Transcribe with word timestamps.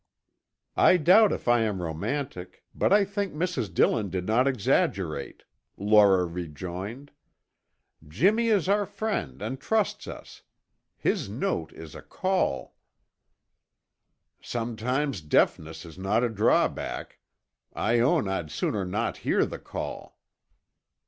"I 0.75 0.97
doubt 0.97 1.31
if 1.31 1.47
I 1.47 1.59
am 1.59 1.79
romantic, 1.79 2.63
but 2.73 2.91
I 2.91 3.05
think 3.05 3.35
Mrs. 3.35 3.71
Dillon 3.71 4.09
did 4.09 4.25
not 4.25 4.47
exaggerate," 4.47 5.43
Laura 5.77 6.25
rejoined. 6.25 7.11
"Jimmy 8.07 8.47
is 8.47 8.67
our 8.67 8.87
friend 8.87 9.43
and 9.43 9.59
trusts 9.61 10.07
us. 10.07 10.41
His 10.97 11.29
note 11.29 11.71
is 11.73 11.93
a 11.93 12.01
call." 12.01 12.73
"Sometimes 14.41 15.21
deafness 15.21 15.85
is 15.85 15.99
not 15.99 16.23
a 16.23 16.29
drawback. 16.29 17.19
I 17.75 17.99
own 17.99 18.27
I'd 18.27 18.49
sooner 18.49 18.83
not 18.83 19.17
hear 19.17 19.45
the 19.45 19.59
call." 19.59 20.17